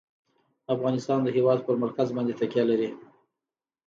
افغانستان 0.75 1.19
د 1.23 1.27
هېواد 1.37 1.59
پر 1.67 1.75
مرکز 1.83 2.07
باندې 2.15 2.37
تکیه 2.39 2.63
لري. 2.69 2.89